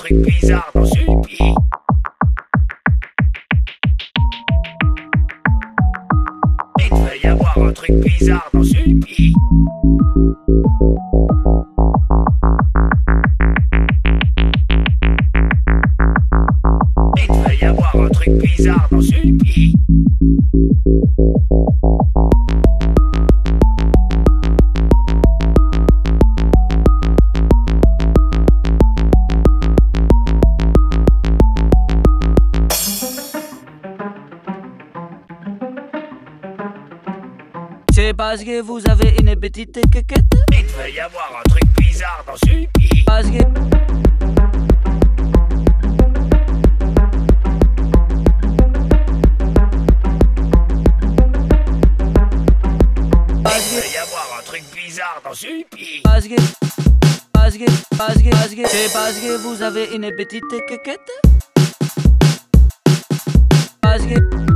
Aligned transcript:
truc 0.00 0.18
bizarre 0.18 0.70
dans 0.74 0.84
ce 0.86 0.94
pays. 0.94 1.54
Il 6.78 6.90
devait 6.90 7.18
y 7.22 7.26
avoir 7.26 7.58
un 7.58 7.72
truc 7.72 7.96
bizarre 7.96 8.50
dans 8.54 8.64
ce 8.64 8.72
pays. 8.72 9.34
Il 17.16 17.28
devait 17.28 17.56
y 17.60 17.64
avoir 17.64 17.96
un 17.96 18.08
truc 18.08 18.34
bizarre 18.38 18.88
dans 18.90 19.02
ce 19.02 19.12
pays. 19.12 19.74
Parce 38.30 38.44
que 38.44 38.60
vous 38.62 38.88
avez 38.88 39.16
une 39.20 39.34
petite 39.34 39.90
quéquette. 39.90 40.24
Il 40.52 40.62
devait 40.62 40.92
y 40.92 41.00
avoir 41.00 41.40
un 41.40 41.48
truc 41.48 41.64
bizarre 41.76 42.22
dans 42.24 42.36
ce 42.36 42.46
pays. 42.46 43.02
Parce 43.04 43.26
que. 43.26 43.32
Il 43.32 43.42
devait 53.66 53.90
y 53.92 53.96
avoir 53.96 54.38
un 54.38 54.42
truc 54.44 54.62
bizarre 54.76 55.20
dans 55.24 55.34
ce 55.34 55.46
pays. 55.74 56.00
Parce 56.04 56.28
que. 56.28 56.36
Parce 57.32 57.56
que. 57.56 57.64
Parce 57.98 58.22
que. 58.22 58.30
Parce 58.30 58.54
que. 58.54 58.68
C'est 58.68 58.92
parce 58.92 59.18
que 59.18 59.38
vous 59.38 59.60
avez 59.60 59.86
une 59.92 60.08
petite. 60.14 60.44
Parce 63.82 64.02
que. 64.06 64.49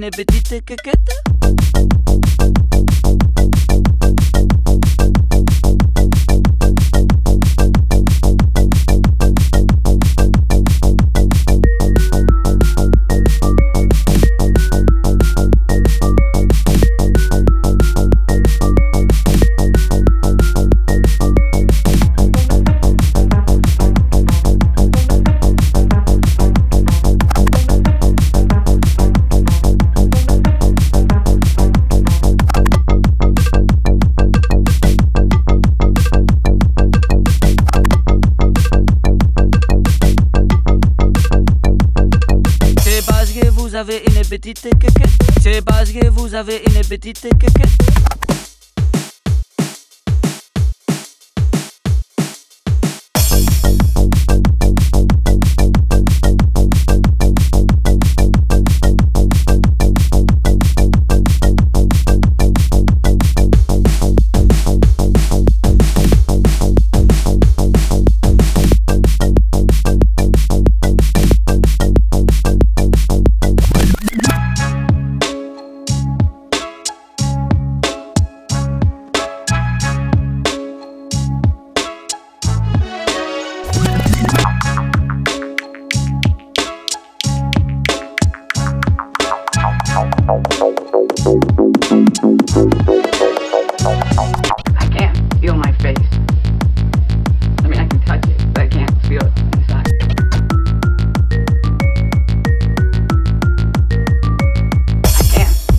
ne 0.00 0.08
petite 0.08 0.64
coquette 0.64 1.10
avait 46.40 46.62
une 46.64 46.80
petite 46.88 47.28
queue. 47.38 47.89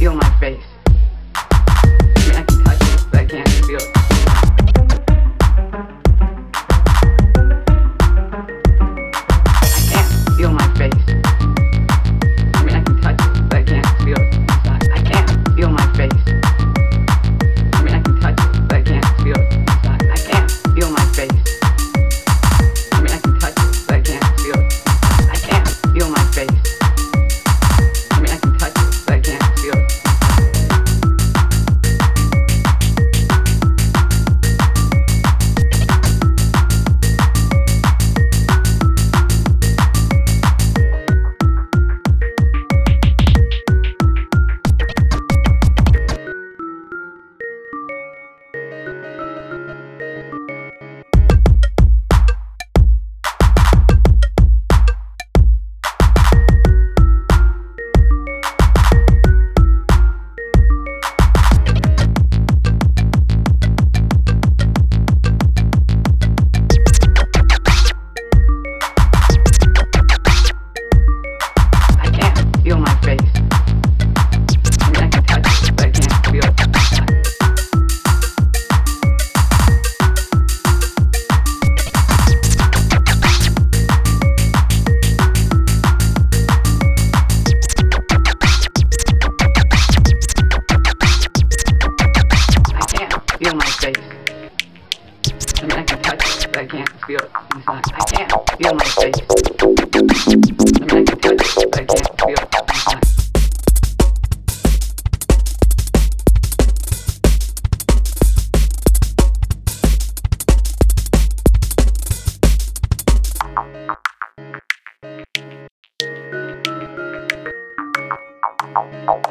You're 0.00 0.14
my 0.14 0.29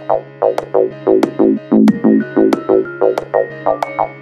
Thank 0.09 0.49
you. 3.99 4.18